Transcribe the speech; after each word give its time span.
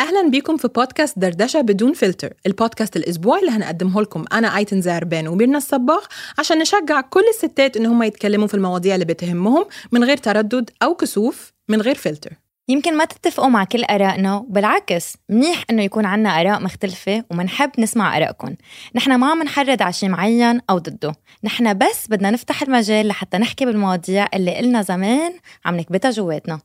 أهلا 0.00 0.30
بيكم 0.30 0.56
في 0.56 0.68
بودكاست 0.68 1.18
دردشة 1.18 1.60
بدون 1.60 1.92
فلتر 1.92 2.32
البودكاست 2.46 2.96
الأسبوعي 2.96 3.40
اللي 3.40 3.50
هنقدمه 3.50 4.02
لكم. 4.02 4.24
أنا 4.32 4.56
أيتن 4.56 4.80
زعربان 4.80 5.28
وميرنا 5.28 5.58
الصباغ 5.58 6.04
عشان 6.38 6.58
نشجع 6.58 7.00
كل 7.00 7.22
الستات 7.34 7.76
إن 7.76 7.86
هم 7.86 8.02
يتكلموا 8.02 8.46
في 8.46 8.54
المواضيع 8.54 8.94
اللي 8.94 9.04
بتهمهم 9.04 9.66
من 9.92 10.04
غير 10.04 10.16
تردد 10.16 10.70
أو 10.82 10.94
كسوف 10.94 11.52
من 11.68 11.80
غير 11.80 11.94
فلتر. 11.94 12.32
يمكن 12.68 12.96
ما 12.96 13.04
تتفقوا 13.04 13.48
مع 13.48 13.64
كل 13.64 13.84
آرائنا 13.84 14.44
بالعكس 14.48 15.16
منيح 15.28 15.64
إنه 15.70 15.82
يكون 15.82 16.04
عنا 16.04 16.40
آراء 16.40 16.62
مختلفة 16.62 17.24
ومنحب 17.30 17.70
نسمع 17.78 18.16
آرائكم. 18.16 18.54
نحن 18.94 19.14
ما 19.14 19.30
عم 19.30 19.42
نحرض 19.42 19.82
على 19.82 19.92
شيء 19.92 20.08
معين 20.08 20.60
أو 20.70 20.78
ضده. 20.78 21.12
نحن 21.44 21.78
بس 21.78 22.06
بدنا 22.08 22.30
نفتح 22.30 22.62
المجال 22.62 23.08
لحتى 23.08 23.38
نحكي 23.38 23.64
بالمواضيع 23.64 24.28
اللي 24.34 24.56
قلنا 24.56 24.82
زمان 24.82 25.32
عم 25.64 25.76
نكبتها 25.76 26.10
جواتنا. 26.10 26.60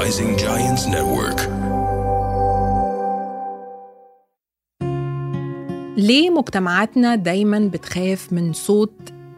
Rising 0.00 0.36
Giants 0.38 0.86
Network. 0.86 1.59
ليه 5.96 6.30
مجتمعاتنا 6.30 7.14
دايما 7.14 7.58
بتخاف 7.58 8.32
من 8.32 8.52
صوت 8.52 8.92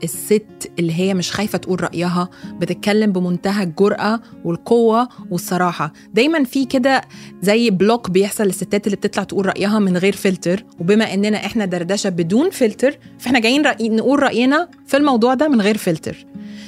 الست 0.05 0.70
اللي 0.78 0.92
هي 0.95 1.14
مش 1.14 1.33
خايفة 1.33 1.58
تقول 1.58 1.83
رأيها 1.83 2.28
بتتكلم 2.53 3.12
بمنتهى 3.12 3.62
الجرأة 3.64 4.20
والقوة 4.45 5.08
والصراحة؟ 5.30 5.92
دايما 6.14 6.45
في 6.45 6.64
كده 6.64 7.00
زي 7.42 7.70
block 7.71 8.11
بيحصل 8.11 8.45
للستات 8.45 8.86
اللي 8.86 8.97
بتطلع 8.97 9.25
تقول 9.25 9.47
رأيها 9.47 9.78
من 9.78 9.97
غير 9.97 10.17
فلتر 10.17 10.64
وبما 10.80 11.14
إننا 11.14 11.36
إحنا 11.47 11.64
دردشة 11.64 12.11
بدون 12.11 12.50
فلتر 12.50 12.98
فإحنا 13.19 13.39
جايين 13.39 13.62
رأي 13.67 13.89
نقول 13.89 14.23
رأينا 14.23 14.69
في 14.86 14.97
الموضوع 14.97 15.34
ده 15.34 15.48
من 15.48 15.61
غير 15.61 15.77
فلتر. 15.77 16.27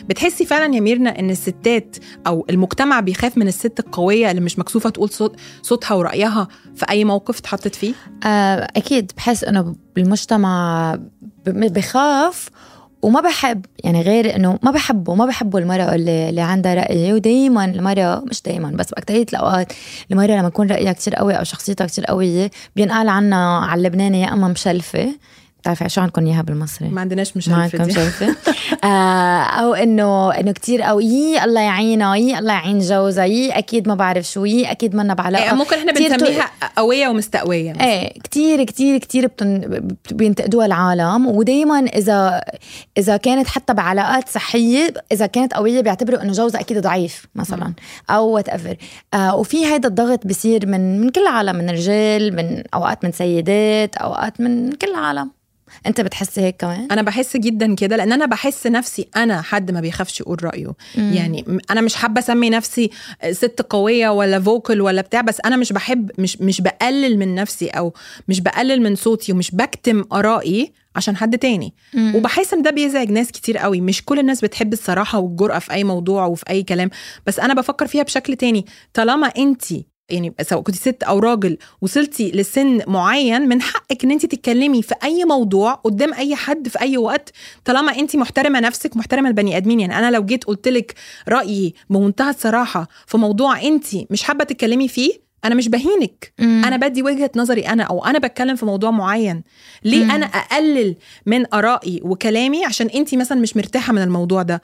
بتحسي 0.09 0.45
فعلا 0.47 0.75
يا 0.75 0.81
ميرنا 0.81 1.19
إن 1.19 1.31
الستات 1.31 1.97
أو 2.27 2.47
المجتمع 2.51 3.01
بيخاف 3.01 3.39
من 3.39 3.49
الست 3.49 3.81
القوية 3.81 4.31
اللي 4.31 4.41
مش 4.41 4.59
مكسوفة 4.59 4.91
تقول 4.91 5.09
صوت 5.11 5.37
صوتها 5.63 5.95
ورأيها 5.95 6.49
في 6.75 6.87
أي 6.91 7.05
موقف 7.05 7.39
اتحطت 7.39 7.75
فيه؟ 7.75 7.95
آه 8.25 8.69
أكيد. 8.77 9.13
بحس 9.17 9.45
إنه 9.45 9.75
بالمجتمع 9.97 10.99
بخاف 11.47 12.49
وما 13.03 13.21
بحب. 13.21 13.67
يعني 13.85 14.03
غير 14.03 14.37
إنه 14.37 14.59
ما 14.63 14.71
بحبه. 14.71 15.15
ما 15.15 15.27
بحبه 15.27 15.59
المرأة 15.59 15.95
اللي, 15.95 16.29
اللي 16.29 16.41
عندها 16.41 16.75
رأي. 16.75 17.13
ودايما 17.13 17.65
المرأة 17.65 18.25
مش 18.31 18.43
دايما 18.43 18.71
بس 18.71 18.91
بأكترية 18.91 19.27
الأوقات 19.33 19.73
المرأة 20.11 20.27
لما 20.39 20.49
يكون 20.49 20.67
رأيها 20.71 20.93
كتير 20.93 21.15
قوي 21.15 21.35
أو 21.35 21.45
شخصيتها 21.45 21.87
كتير 21.87 22.05
قوية 22.05 22.51
بينقال 22.77 23.09
عنها 23.09 23.59
على 23.67 23.79
اللبناني 23.79 24.21
يا 24.21 24.33
أما 24.33 24.49
مشلفة. 24.49 25.09
بتعرفي 25.65 25.89
شو 25.89 26.01
عندكم 26.01 26.27
إياها 26.27 26.43
بالمصري؟ 26.43 26.89
ما 26.89 27.01
عندناش 27.01 27.37
مش 27.37 27.49
ما 27.49 27.57
عندكم. 27.57 27.91
شايفة 27.91 28.27
آه 28.85 29.43
أو 29.43 29.75
إنه 29.75 30.31
إنه 30.31 30.53
كتير 30.53 30.83
قوي 30.83 31.45
الله 31.45 31.61
يعينها 31.61 32.17
يي 32.17 32.39
الله 32.39 32.53
يعين 32.53 32.79
جوزها 32.79 33.25
يي 33.25 33.51
أكيد 33.51 33.89
ما 33.89 33.95
بعرف 33.95 34.25
شو 34.25 34.45
يي 34.45 34.71
أكيد 34.71 34.95
منا 34.95 35.15
بعلاقه 35.15 35.45
إيه، 35.45 35.53
ممكن 35.53 35.77
إحنا 35.77 35.93
بنسميها 35.93 36.51
قوية 36.77 37.09
ومستقوية 37.09 37.73
مثلاً. 37.73 37.85
إيه 37.85 38.13
كتير 38.21 38.65
كتير 38.65 38.99
كتير 38.99 39.27
بتن... 39.27 39.81
بينتقدوها 40.11 40.67
العالم 40.67 41.27
ودايما 41.27 41.79
إذا 41.79 42.41
إذا 42.99 43.17
كانت 43.17 43.47
حتى 43.47 43.75
بعلاقات 43.75 44.29
صحية 44.29 44.95
إذا 45.13 45.27
كانت 45.27 45.55
قوية 45.55 45.81
بيعتبروا 45.81 46.23
إنه 46.23 46.33
جوزها 46.33 46.61
أكيد 46.61 46.79
ضعيف 46.79 47.27
مثلا 47.35 47.73
أو 48.11 48.29
whatever 48.29 48.77
آه 49.15 49.37
وفي 49.37 49.67
هيدا 49.67 49.89
الضغط 49.89 50.27
بصير 50.27 50.67
من 50.67 51.01
من 51.01 51.11
كل 51.11 51.21
العالم 51.21 51.57
من 51.57 51.71
رجال 51.71 52.37
من 52.37 52.63
أوقات 52.75 53.05
من 53.05 53.13
سيدات 53.13 53.97
أوقات 53.97 54.41
من 54.41 54.73
كل 54.73 54.91
العالم 54.91 55.31
انت 55.87 56.01
بتحسي 56.01 56.41
هيك 56.41 56.57
كمان؟ 56.57 56.89
أنا 56.91 57.03
بحس 57.03 57.37
جدا 57.37 57.75
كده 57.75 57.97
لأن 57.97 58.13
أنا 58.13 58.27
بحس 58.27 58.67
نفسي 58.67 59.09
أنا 59.17 59.43
حد 59.43 59.71
ما 59.71 59.81
بيخافش 59.81 60.21
يقول 60.21 60.45
رأيه. 60.45 60.73
يعني 60.97 61.45
م- 61.49 61.59
أنا 61.71 61.81
مش 61.81 61.95
حابة 61.95 62.19
أسمي 62.19 62.51
نفسي 62.51 62.91
ست 63.31 63.67
قوية 63.71 64.09
ولا 64.09 64.41
فوكل 64.41 64.81
ولا 64.81 65.03
بتاع 65.03 65.21
بس 65.21 65.41
أنا 65.45 65.57
مش 65.57 65.73
بحب 65.73 66.11
مش 66.19 66.41
مش 66.41 66.61
بقلل 66.61 67.19
من 67.19 67.35
نفسي 67.35 67.69
أو 67.69 67.95
مش 68.29 68.41
بقلل 68.41 68.83
من 68.83 68.95
صوتي 68.97 69.33
ومش 69.33 69.51
بكتم 69.55 70.05
آرائي 70.13 70.73
عشان 70.97 71.17
حد 71.17 71.39
تاني. 71.39 71.75
وبحس 71.97 72.55
إن 72.55 72.63
ده 72.63 72.71
بيزعج 72.71 73.11
ناس 73.11 73.33
كتير 73.33 73.59
قوي. 73.59 73.81
مش 73.81 74.05
كل 74.05 74.19
الناس 74.19 74.41
بتحب 74.41 74.73
الصراحة 74.73 75.19
والجرأة 75.19 75.59
في 75.59 75.73
أي 75.73 75.85
موضوع 75.85 76.27
وفي 76.27 76.45
أي 76.51 76.63
كلام 76.63 76.91
بس 77.27 77.39
أنا 77.41 77.55
بفكر 77.55 77.87
فيها 77.87 78.03
بشكل 78.03 78.37
تاني. 78.37 78.67
طالما 78.95 79.27
انت 79.27 79.65
يعني 80.11 80.35
سواء 80.43 80.63
كنت 80.63 80.75
ست 80.75 81.03
أو 81.03 81.19
راجل 81.19 81.59
وصلتي 81.81 82.31
لسن 82.31 82.81
معين 82.87 83.49
من 83.49 83.63
حقك 83.63 84.05
إن 84.05 84.11
انت 84.11 84.27
تتكلمي 84.27 84.83
في 84.83 84.95
أي 85.05 85.25
موضوع 85.25 85.73
قدام 85.73 86.15
أي 86.15 86.37
حد 86.37 86.69
في 86.69 86.81
أي 86.81 86.97
وقت 86.97 87.33
طالما 87.65 87.99
انت 87.99 88.17
محترمة 88.17 88.61
نفسك 88.61 88.97
محترمة 88.97 89.29
البني 89.29 89.57
آدمين. 89.57 89.81
يعني 89.81 89.99
أنا 89.99 90.11
لو 90.11 90.25
جيت 90.25 90.45
قلت 90.45 90.69
لك 90.69 90.95
رأيي 91.29 91.75
بمنتهى 91.91 92.31
الصراحة 92.31 92.89
في 93.07 93.19
موضوع 93.19 93.63
انت 93.63 93.87
مش 94.11 94.23
حابة 94.23 94.45
تتكلمي 94.45 94.89
فيه 94.89 95.25
أنا 95.45 95.55
مش 95.55 95.69
بهينك. 95.69 96.33
مم. 96.39 96.63
أنا 96.67 96.77
بدي 96.77 97.03
وجهة 97.03 97.31
نظري 97.37 97.61
أنا 97.61 97.83
أو 97.83 98.05
أنا 98.05 98.19
بتكلم 98.19 98.57
في 98.57 98.67
موضوع 98.67 98.91
معين. 98.91 99.43
ليه 99.85 100.05
مم. 100.05 100.11
أنا 100.11 100.27
أقلل 100.27 100.97
من 101.27 101.55
آرائي 101.55 102.01
وكلامي؟ 102.05 102.65
عشان 102.65 102.87
انت 102.87 103.15
مثلا 103.15 103.41
مش 103.41 103.57
مرتاحة 103.57 103.93
من 103.93 104.03
الموضوع 104.03 104.43
ده. 104.43 104.63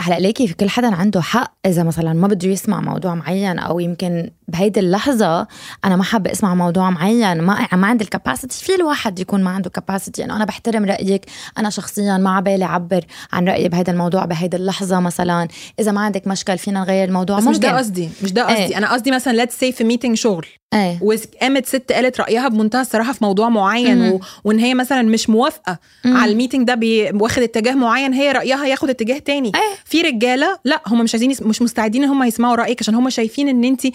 هلا 0.00 0.18
ليكي 0.18 0.48
في 0.48 0.54
كل 0.54 0.70
حدا 0.70 0.94
عنده 0.94 1.20
حق. 1.20 1.52
إذا 1.66 1.82
مثلا 1.82 2.12
ما 2.12 2.28
بده 2.28 2.48
يسمع 2.48 2.80
موضوع 2.80 3.14
معين 3.14 3.58
أو 3.58 3.80
يمكن 3.80 4.30
بهيدي 4.48 4.80
اللحظة 4.80 5.46
أنا 5.84 5.96
ما 5.96 6.04
حابة 6.04 6.32
أسمع 6.32 6.54
موضوع 6.54 6.90
معين 6.90 7.40
ما 7.40 7.68
ما 7.72 7.86
عندي 7.86 8.04
الكاباسيتي 8.04 8.64
في 8.64 8.74
الواحد 8.74 9.18
يكون 9.18 9.44
ما 9.44 9.50
عنده 9.50 9.70
كاباسيتي 9.70 10.24
انه 10.24 10.36
أنا 10.36 10.44
بحترم 10.44 10.84
رأيك. 10.84 11.24
أنا 11.58 11.70
شخصيا 11.70 12.16
ما 12.16 12.30
عبالي 12.36 12.64
أعبر 12.64 13.04
عن 13.32 13.48
رأيي 13.48 13.68
بهذا 13.68 13.90
الموضوع 13.90 14.24
بهيدي 14.24 14.56
اللحظة 14.56 15.00
مثلا. 15.00 15.48
إذا 15.80 15.92
ما 15.92 16.00
عندك 16.00 16.26
مشكل 16.26 16.58
فينا 16.58 16.80
نغير 16.80 17.08
الموضوع. 17.08 17.38
بس 17.38 17.44
مش 17.44 17.58
ده 17.58 17.68
ممكن. 17.68 17.78
قصدي 17.78 18.10
مش 18.22 18.32
ده 18.32 18.46
قصدي. 18.46 18.64
إيه. 18.64 18.78
أنا 18.78 18.92
قصدي 18.92 19.10
مثلا 19.10 19.32
let's 19.32 19.58
say 19.60 19.72
في 19.72 19.84
meeting 19.84 20.16
شغل. 20.16 20.46
إيه 20.74 20.98
وقامت 21.02 21.66
ست 21.66 21.92
قالت 21.92 22.20
رأيها 22.20 22.48
بمنتهى 22.48 22.80
الصراحة 22.80 23.12
في 23.12 23.24
موضوع 23.24 23.48
معين 23.48 23.98
مم. 23.98 24.12
و... 24.12 24.20
وإن 24.44 24.58
هي 24.58 24.74
مثلا 24.74 25.02
مش 25.02 25.30
موافقة 25.30 25.78
مم. 26.04 26.16
على 26.16 26.32
ال 26.32 26.36
meeting 26.36 26.66
ده 26.66 26.74
بي... 26.74 27.10
واخد 27.10 27.42
اتجاه 27.42 27.74
معين 27.74 28.12
هي 28.14 28.32
رأيها 28.32 28.66
ياخد 28.66 28.90
اتجاه 28.90 29.18
تاني 29.18 29.48
إيه. 29.54 29.76
في 29.84 30.00
رجالة 30.00 30.58
لا 30.64 30.82
هم 30.86 31.04
مش 31.04 31.14
عايزين 31.14 31.30
يس... 31.30 31.42
مش 31.42 31.62
مستعدين 31.62 32.02
إن 32.04 32.08
هم 32.08 32.22
يسمعوا 32.22 32.54
رأيك 32.56 32.82
عشان 32.82 32.94
هم 32.94 33.10
شايفين 33.10 33.48
إن 33.48 33.64
انت 33.64 33.86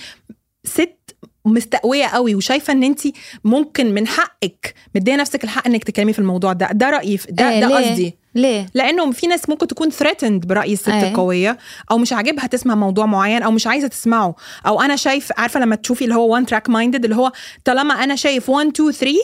ست 0.63 0.97
مستقويه 1.45 2.05
قوي 2.05 2.35
وشايفة 2.35 2.73
إن 2.73 2.83
انت 2.83 3.01
ممكن 3.43 3.93
من 3.93 4.07
حقك 4.07 4.73
مدية 4.95 5.15
نفسك 5.15 5.43
الحق 5.43 5.67
إنك 5.67 5.83
تتكلمي 5.83 6.13
في 6.13 6.19
الموضوع 6.19 6.53
ده. 6.53 6.69
ده 6.71 6.89
رأيي 6.89 7.19
ده 7.29 7.49
إيه، 7.49 7.61
ده؟ 7.61 7.77
قصدي. 7.77 8.15
ليه؟ 8.35 8.65
لأنه 8.73 9.11
في 9.11 9.27
ناس 9.27 9.49
ممكن 9.49 9.67
تكون 9.67 9.91
threatened 9.91 10.45
برأي 10.45 10.73
الست 10.73 10.89
أي. 10.89 11.09
القوية 11.09 11.57
أو 11.91 11.97
مش 11.97 12.13
عاجبها 12.13 12.47
تسمع 12.47 12.75
موضوع 12.75 13.05
معين 13.05 13.43
أو 13.43 13.51
مش 13.51 13.67
عايزة 13.67 13.87
تسمعه. 13.87 14.35
أو 14.67 14.81
أنا 14.81 14.95
شايف 14.95 15.31
عارفة 15.37 15.59
لما 15.59 15.75
تشوفي 15.75 16.03
اللي 16.03 16.15
هو 16.15 16.39
one 16.41 16.43
track 16.43 16.71
minded 16.71 17.03
اللي 17.03 17.15
هو 17.15 17.31
طالما 17.65 17.93
أنا 17.93 18.15
شايف 18.15 18.49
1 18.49 18.67
2 18.67 18.91
3 18.91 19.15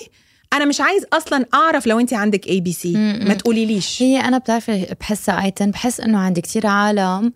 أنا 0.54 0.66
مش 0.66 0.82
عايز 0.82 1.06
أصلا 1.14 1.46
أعرف 1.54 1.88
لو 1.88 2.00
انت 2.00 2.14
عندك 2.14 2.48
ABC. 2.48 2.94
ما 2.98 3.34
تقوليليش. 3.34 4.02
هي 4.02 4.20
أنا 4.20 4.38
بتعرفي 4.38 4.96
بحسها 5.00 5.44
ايتن 5.44 5.72
بحس 5.72 6.00
إنه 6.00 6.20
عند 6.20 6.40
كتير 6.40 6.68
عالم. 6.68 7.34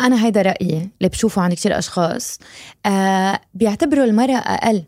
أنا 0.00 0.24
هيدا 0.26 0.42
رأيي 0.42 0.90
اللي 0.98 1.08
بشوفه 1.08 1.42
عند 1.42 1.54
كتير 1.54 1.78
أشخاص 1.78 2.38
آه 2.86 3.40
بيعتبروا 3.54 4.04
المرأة 4.04 4.36
أقل. 4.36 4.84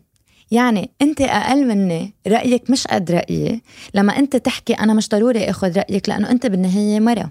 يعني 0.51 0.91
أنت 1.01 1.21
أقل 1.21 1.67
مني 1.67 2.13
رأيك 2.27 2.69
مش 2.69 2.87
قد 2.87 3.11
رأيي. 3.11 3.61
لما 3.93 4.17
أنت 4.19 4.35
تحكي 4.35 4.73
أنا 4.73 4.93
مش 4.93 5.09
ضروري 5.09 5.49
آخذ 5.49 5.77
رأيك 5.77 6.09
لأنه 6.09 6.29
أنت 6.29 6.45
بالنهاية 6.45 6.99
مرأة. 6.99 7.29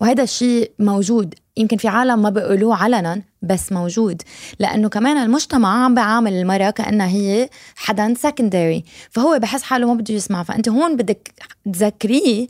وهذا 0.00 0.22
الشيء 0.22 0.70
موجود. 0.78 1.34
يمكن 1.56 1.76
في 1.76 1.88
عالم 1.88 2.22
ما 2.22 2.30
بيقولوه 2.30 2.76
علنا 2.76 3.22
بس 3.42 3.72
موجود. 3.72 4.22
لأنه 4.58 4.88
كمان 4.88 5.16
المجتمع 5.16 5.84
عم 5.84 5.94
بيعامل 5.94 6.32
المرأة 6.32 6.70
كأنها 6.70 7.06
هي 7.08 7.48
حدا 7.76 8.14
سكندري 8.14 8.84
فهو 9.10 9.38
بحس 9.38 9.62
حاله 9.62 9.86
ما 9.86 9.94
بده 9.94 10.14
يسمع. 10.14 10.42
فأنت 10.42 10.68
هون 10.68 10.96
بدك 10.96 11.34
تذكريه 11.72 12.46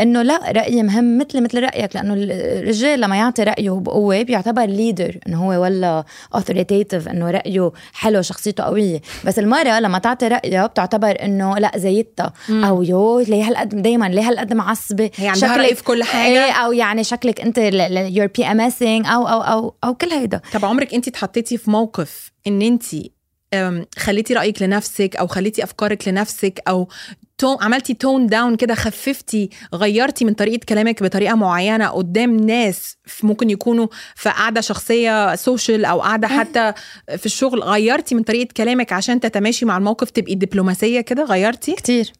إنه 0.00 0.22
لا 0.22 0.52
رأيي 0.52 0.82
مهم 0.82 1.18
مثل 1.18 1.42
مثل 1.42 1.62
رأيك 1.62 1.96
لأنه 1.96 2.14
الرجال 2.14 3.00
لما 3.00 3.16
يعطي 3.16 3.42
رأيه 3.42 3.70
بقوة 3.70 4.22
بيعتبر 4.22 4.64
ليدر 4.64 5.18
إنه 5.26 5.44
هو 5.44 5.62
ولا 5.62 6.04
authoritative 6.34 7.08
إنه 7.08 7.30
رأيه 7.30 7.72
حلو 7.92 8.22
شخصيته 8.22 8.64
قوية. 8.64 9.00
بس 9.24 9.38
المرأة 9.38 9.80
لما 9.80 9.98
تعطي 9.98 10.28
رأيها 10.28 10.66
بتعتبر 10.66 11.16
إنه 11.22 11.58
لا 11.58 11.72
زيتها. 11.76 12.32
أو 12.50 12.82
you 12.82 13.20
ليه 13.20 13.44
هالقد 13.48 13.82
دايما 13.82 14.08
ليه 14.08 14.28
هالقد 14.28 14.52
معصبة؟ 14.52 15.10
هي 15.16 15.28
عندها 15.28 15.56
رأي 15.56 15.74
في 15.74 15.84
كل 15.84 16.04
حاجة. 16.04 16.46
إيه 16.46 16.52
أو 16.52 16.72
يعني 16.72 17.04
شكلك 17.04 17.40
أنت 17.40 17.58
you're 18.16 18.26
PMS 18.26 18.60
أو 19.06 19.28
أو 19.28 19.40
أو 19.40 19.74
أو 19.84 19.94
كل 19.94 20.10
هيدا. 20.10 20.40
طب 20.52 20.64
عمرك 20.64 20.94
أنت 20.94 21.08
اتحطيتي 21.08 21.56
في 21.58 21.70
موقف 21.70 22.32
إن 22.46 22.62
أنت 22.62 22.84
خليتي 23.98 24.34
رأيك 24.34 24.62
لنفسك 24.62 25.16
أو 25.16 25.26
خليتي 25.26 25.64
أفكارك 25.64 26.08
لنفسك 26.08 26.62
أو 26.68 26.88
tone 27.38 27.56
عملتي 27.60 27.94
tone 27.94 28.26
down 28.26 28.56
كده 28.56 28.74
خففتي 28.74 29.50
غيرتي 29.74 30.24
من 30.24 30.34
طريقة 30.34 30.64
كلامك 30.68 31.02
بطريقة 31.02 31.34
معينة 31.34 31.88
قدام 31.88 32.36
ناس 32.36 32.96
ممكن 33.22 33.50
يكونوا 33.50 33.86
في 34.14 34.28
قاعدة 34.28 34.60
شخصية 34.60 35.34
social 35.34 35.84
أو 35.84 36.00
قاعدة 36.00 36.28
حتى 36.28 36.72
في 37.16 37.26
الشغل. 37.26 37.62
غيرتي 37.62 38.14
من 38.14 38.22
طريقة 38.22 38.48
كلامك 38.56 38.92
عشان 38.92 39.20
تتماشي 39.20 39.64
مع 39.64 39.76
الموقف 39.76 40.10
تبقي 40.10 40.34
دبلوماسيه 40.34 41.00
كده؟ 41.00 41.24
غيرتي؟ 41.24 41.72
كتير. 41.72 42.12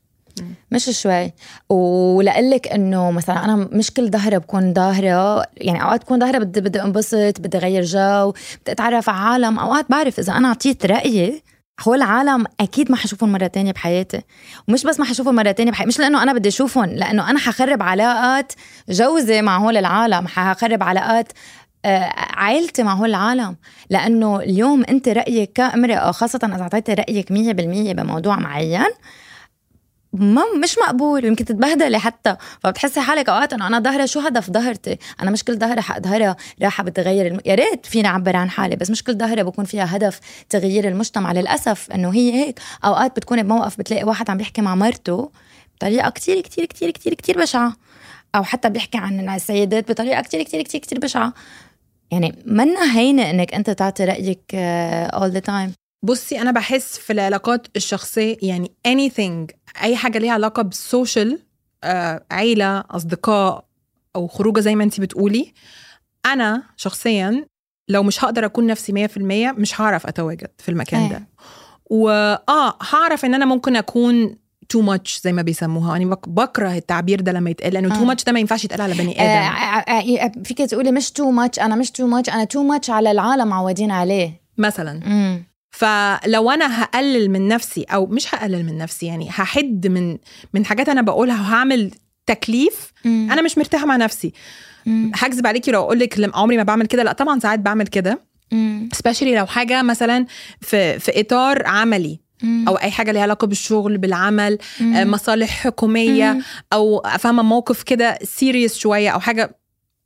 مش 0.73 0.91
شوي. 1.03 1.33
ولقلك 1.69 2.69
إنه 2.69 3.11
مثلا 3.11 3.45
أنا 3.45 3.57
مش 3.57 3.91
كل 3.91 4.11
ضهرة 4.11 4.39
بكون 4.39 4.75
ضاهرة 4.75 5.47
يعني 5.57 5.83
أوقات 5.83 6.01
بكون 6.01 6.21
ضاهرة 6.21 6.39
بدي 6.39 6.61
بدي 6.61 6.83
أنبسط 6.83 7.41
بدي 7.41 7.59
أغير 7.59 7.83
جو 7.83 8.31
بدي 8.31 8.73
أتعرف 8.73 9.09
على 9.11 9.47
عالم. 9.47 9.59
أوقات 9.59 9.87
بعرف 9.91 10.19
إذا 10.19 10.33
أنا 10.33 10.49
أعطيت 10.49 10.87
رأيي 10.87 11.43
هول 11.81 11.97
العالم 11.97 12.45
أكيد 12.61 12.91
ما 12.91 12.97
حشوفهم 12.97 13.33
مرة 13.33 13.47
تانية 13.47 13.73
بحياتي. 13.73 14.21
ومش 14.69 14.85
بس 14.85 15.01
ما 15.01 15.05
حشوفهم 15.07 15.35
مرة 15.35 15.51
تانية 15.51 15.71
بحياتي 15.71 15.89
مش 15.89 15.99
لأنه 15.99 16.23
أنا 16.23 16.33
بدي 16.33 16.49
أشوفهم 16.49 16.85
لأنه 16.85 17.31
أنا 17.31 17.39
حخرب 17.39 17.83
علاقات 17.83 18.53
جوزي 18.89 19.43
مع 19.43 19.59
هول 19.59 19.77
العالم 19.77 20.27
حخرب 20.27 20.83
علاقات 20.83 21.33
آه، 21.85 22.13
عائلتي 22.17 22.83
مع 22.83 22.95
هول 22.95 23.09
العالم. 23.11 23.57
لأنه 23.91 24.41
اليوم 24.41 24.85
أنت 24.89 25.09
رأيك 25.09 25.53
كامرأة 25.53 26.11
خاصه 26.11 26.41
إذا 26.45 26.63
أعطيتي 26.63 26.95
رأيك 26.95 27.33
100% 27.33 27.33
بموضوع 27.93 28.37
معين 28.37 28.87
ما 30.15 30.43
مش 30.63 30.79
مقبول 30.79 31.25
ويمكن 31.25 31.45
تتبهدلي 31.45 31.99
حتى. 31.99 32.37
فبتحسي 32.61 33.01
حالك 33.01 33.29
أوقات 33.29 33.53
إنه 33.53 33.67
أنا 33.67 33.81
ظهري 33.81 34.07
شو 34.07 34.21
هدف 34.21 34.51
ظهرتي 34.51 34.99
أنا 35.23 35.31
مش 35.31 35.45
كل 35.45 35.59
ظهري 35.59 35.81
حظهرها 35.81 36.37
راحة 36.63 36.85
بتغير 36.85 37.27
الم... 37.27 37.41
يا 37.47 37.55
ريت 37.55 37.87
فيني 37.87 38.09
أعبر 38.09 38.37
عن 38.37 38.51
حالي 38.51 38.77
بس 38.77 38.91
مش 38.91 39.05
كل 39.05 39.15
ظهري 39.15 39.43
بكون 39.43 39.65
فيها 39.65 39.97
هدف 39.97 40.21
تغيير 40.51 40.89
المجتمع 40.89 41.33
للأسف. 41.33 41.93
إنه 41.93 42.15
هي 42.15 42.33
هيك. 42.33 42.61
أوقات 42.85 43.17
بتكوني 43.17 43.43
بموقف 43.43 43.79
بتلاقي 43.79 44.05
واحد 44.05 44.31
عم 44.31 44.37
بيحكي 44.37 44.63
مع 44.63 44.75
مرته 44.75 45.31
بطريقة 45.77 46.11
كتير 46.11 46.41
كتير 46.41 46.65
كتير 46.65 46.91
كتير 46.91 47.15
كتير 47.15 47.39
بشعة. 47.39 47.77
أو 48.35 48.43
حتى 48.45 48.71
بيحكي 48.71 48.99
عن 48.99 49.29
السيدات 49.29 49.91
بطريقة 49.91 50.23
كتير 50.23 50.43
كتير 50.43 50.63
كتير 50.63 50.81
كتير 50.81 50.99
بشعة. 50.99 51.33
يعني 52.11 52.43
منا 52.47 52.97
هينة 52.99 53.31
إنك 53.31 53.55
أنت 53.55 53.71
تعطي 53.71 54.05
رأيك 54.05 54.55
all 54.55 55.31
the 55.31 55.39
time 55.39 55.73
بصي 56.05 56.41
أنا 56.41 56.51
بحس 56.51 56.99
في 56.99 57.13
العلاقات 57.13 57.67
الشخصية 57.77 58.37
يعني 58.43 58.73
anything 58.89 59.55
أي 59.83 59.97
حاجة 59.97 60.19
ليها 60.19 60.33
علاقة 60.33 60.63
بال 60.63 60.82
social 60.82 61.39
آه، 61.85 62.25
عيلة 62.31 62.85
أصدقاء 62.91 63.65
أو 64.17 64.27
خروجة 64.29 64.61
زي 64.61 64.75
ما 64.77 64.85
انت 64.85 65.01
بتقولي 65.01 65.53
أنا 66.27 66.63
شخصيا 66.77 67.47
لو 67.89 68.03
مش 68.03 68.25
هقدر 68.25 68.45
أكون 68.45 68.67
نفسي 68.67 68.93
100% 68.93 69.19
مش 69.59 69.81
هعرف 69.81 70.07
أتواجد 70.07 70.51
في 70.59 70.69
المكان 70.69 71.01
أيه. 71.01 71.09
ده 71.09 71.29
واه 71.91 72.75
هعرف 72.93 73.25
إن 73.25 73.35
أنا 73.35 73.45
ممكن 73.45 73.77
أكون 73.77 74.37
too 74.69 74.81
much 74.81 75.21
زي 75.25 75.33
ما 75.33 75.43
بيسموها. 75.43 75.93
يعني 75.93 76.05
بك- 76.05 76.29
بكره 76.29 76.73
التعبير 76.77 77.21
ده 77.21 77.33
لما 77.33 77.51
يتقال 77.51 77.73
لأنه 77.75 77.89
too 77.89 78.01
آه. 78.03 78.05
much 78.05 78.25
ده 78.25 78.33
ما 78.33 78.41
ينفعش 78.41 78.65
يتقال 78.65 78.81
على 78.81 78.95
بني 78.95 79.21
آه، 79.21 79.23
آدم. 79.23 79.57
آه، 79.93 80.25
آه، 80.27 80.33
فيك 80.45 80.59
تقولي 80.59 80.93
مش 80.93 81.11
too 81.11 81.31
much 81.31 81.59
أنا 81.59 81.75
مش 81.77 81.91
too 81.91 82.07
much 82.07 82.29
أنا 82.31 82.45
too 82.45 82.63
much 82.63 82.91
على 82.91 83.11
العالم 83.11 83.49
معودين 83.49 83.91
عليه. 83.91 84.41
مثلا. 84.59 84.91
امم 85.07 85.54
فلو 85.75 86.51
أنا 86.51 86.83
هقلل 86.83 87.31
من 87.31 87.49
نفسي 87.49 87.83
أو 87.83 88.07
مش 88.07 88.35
هقلل 88.35 88.67
من 88.67 88.79
نفسي 88.79 89.07
يعني 89.07 89.29
هحد 89.31 89.87
من 89.87 90.19
من 90.55 90.65
حاجات 90.65 90.89
أنا 90.89 91.03
بقولها 91.03 91.41
وهعمل 91.41 91.91
تكليف 92.27 92.93
أنا 93.07 93.43
مش 93.43 93.59
مرتاحة 93.59 93.87
مع 93.87 93.97
نفسي. 93.97 94.33
هكذب 95.15 95.47
عليكي 95.47 95.71
لو 95.71 95.83
أقول 95.83 95.99
لك 95.99 96.31
عمري 96.35 96.57
ما 96.57 96.63
بعمل 96.63 96.87
كده. 96.87 97.03
لأ 97.03 97.13
طبعا 97.13 97.39
ساعات 97.39 97.59
بعمل 97.59 97.87
كده. 97.87 98.25
Specially 98.93 99.35
لو 99.37 99.47
حاجة 99.47 99.83
مثلا 99.83 100.27
في 100.61 100.99
في 100.99 101.21
إطار 101.21 101.67
عملي 101.67 102.21
أو 102.69 102.75
أي 102.77 102.91
حاجة 102.91 103.13
ليها 103.13 103.23
علاقة 103.23 103.47
بالشغل 103.47 103.99
بالعمل 103.99 104.59
آه، 104.95 105.05
مصالح 105.05 105.49
حكومية 105.49 106.39
أو 106.73 107.03
فاهمة 107.19 107.43
موقف 107.43 107.83
كده 107.83 108.19
serious 108.23 108.75
شوية 108.77 109.11
أو 109.11 109.21
حاجة 109.21 109.57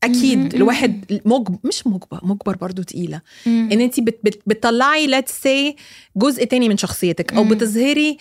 أكيد 0.04 0.38
مم. 0.38 0.48
الواحد 0.54 1.20
مجبر 1.24 1.58
مش 1.64 1.86
مجبر 1.86 2.20
مجبر 2.22 2.56
برضو 2.56 2.82
تقيلة. 2.82 3.20
إن 3.46 3.80
انت 3.80 4.00
بت 4.00 4.20
بت 4.22 4.42
بتطلعي 4.46 5.06
let's 5.06 5.42
say 5.42 5.76
جزء 6.16 6.44
تاني 6.44 6.68
من 6.68 6.76
شخصيتك 6.76 7.32
أو. 7.32 7.44
بتظهري 7.44 8.18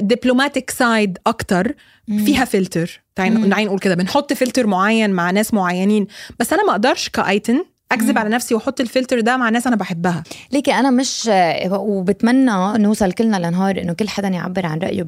diplomatic 0.00 0.70
side 0.70 1.18
أكتر 1.26 1.74
فيها 2.06 2.44
فلتر 2.44 3.02
تعالي 3.14 3.64
نقول 3.64 3.78
كده 3.78 3.94
بنحط 3.94 4.32
فلتر 4.32 4.66
معين 4.66 5.10
مع 5.10 5.30
ناس 5.30 5.54
معينين. 5.54 6.06
بس 6.40 6.52
أنا 6.52 6.64
ما 6.64 6.72
أقدرش 6.72 7.08
كأيتن 7.08 7.64
أكذب. 7.92 8.18
على 8.18 8.28
نفسي 8.28 8.54
وأحط 8.54 8.80
الفلتر 8.80 9.20
ده 9.20 9.36
مع 9.36 9.48
ناس 9.48 9.66
أنا 9.66 9.76
بحبها. 9.76 10.24
ليكي 10.52 10.72
أنا 10.74 10.90
مش 10.90 11.30
وبتمنى 11.72 12.78
نوصل 12.78 13.12
كلنا 13.12 13.36
لنهار 13.36 13.80
إنه 13.80 13.92
كل 13.92 14.08
حدا 14.08 14.28
يعبر 14.28 14.66
عن 14.66 14.78
رأيه 14.78 15.02
100% 15.02 15.06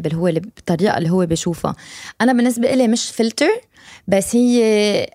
بالهو 0.00 0.28
اللي 0.28 0.40
بالطريقة 0.40 0.98
اللي 0.98 1.10
هو 1.10 1.26
بيشوفها. 1.26 1.76
أنا 2.20 2.32
بالنسبة 2.32 2.74
لي 2.74 2.88
مش 2.88 3.10
فلتر 3.10 3.50
بس 4.08 4.36
هي 4.36 5.10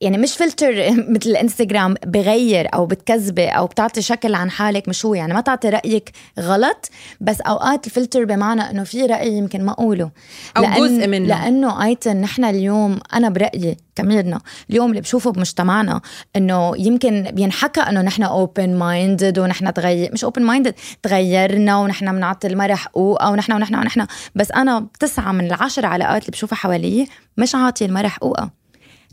يعني 0.00 0.18
مش 0.18 0.36
فلتر 0.36 0.90
مثل 1.14 1.30
الانستغرام 1.30 1.94
بغير 2.06 2.68
أو 2.74 2.86
بتكذبي 2.86 3.46
أو 3.48 3.66
بتعطي 3.66 4.02
شكل 4.02 4.34
عن 4.34 4.50
حالك 4.50 4.88
مش 4.88 5.06
هو. 5.06 5.14
يعني 5.14 5.34
ما 5.34 5.40
تعطي 5.40 5.68
رأيك 5.68 6.10
غلط 6.40 6.90
بس 7.20 7.40
أوقات 7.40 7.86
الفلتر 7.86 8.24
بمعنى 8.24 8.70
إنه 8.70 8.84
في 8.84 9.06
رأي 9.06 9.32
يمكن 9.32 9.64
ما 9.64 9.72
أقوله. 9.72 10.10
أو 10.56 10.62
لأن 10.62 10.74
جزء 10.80 11.06
منه. 11.06 11.26
لأنه 11.26 11.84
ايتن 11.84 12.16
نحن 12.16 12.44
اليوم 12.44 12.98
أنا 13.14 13.28
برأيي 13.28 13.76
كميرنا 13.96 14.40
اليوم 14.70 14.90
اللي 14.90 15.00
بشوفه 15.00 15.32
بمجتمعنا 15.32 16.00
إنه 16.36 16.72
يمكن 16.76 17.30
بينحكى 17.32 17.80
إنه 17.80 18.02
نحن 18.02 18.22
open 18.22 18.76
minded 18.76 19.38
ونحن 19.38 19.72
تغير 19.72 20.12
مش 20.12 20.24
open 20.24 20.42
minded 20.42 20.74
تغيرنا 21.02 21.78
ونحن 21.78 22.12
بنعطي 22.12 22.46
المرأة 22.46 22.74
حقوقها 22.74 23.28
ونحن 23.28 23.52
ونحن 23.52 23.74
ونحن. 23.74 24.06
بس 24.34 24.52
أنا 24.52 24.86
تسعة 25.00 25.32
من 25.32 25.46
العشر 25.46 25.86
علاقات 25.86 26.22
اللي 26.22 26.32
بشوفها 26.32 26.56
حوالي 26.56 27.08
مش 27.36 27.54
عاطية 27.54 27.86
المرأة 27.86 28.08
حقوقها 28.08 28.58